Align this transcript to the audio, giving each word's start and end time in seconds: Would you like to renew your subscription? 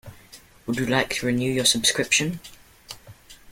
Would 0.65 0.77
you 0.79 0.87
like 0.87 1.11
to 1.11 1.27
renew 1.27 1.51
your 1.51 1.63
subscription? 1.63 2.39